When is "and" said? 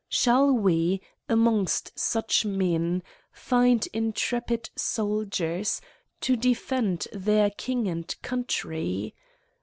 7.87-8.07